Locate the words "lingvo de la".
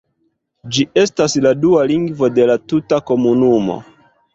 1.95-2.59